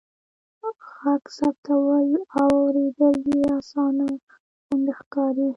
[0.83, 2.09] ږغ ثبتول
[2.39, 4.05] او اوریدل يې آسانه
[4.65, 5.47] غوندې ښکاري.